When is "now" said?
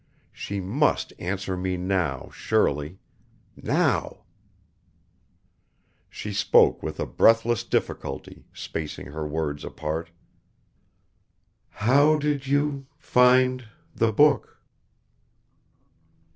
1.77-2.31, 3.55-4.23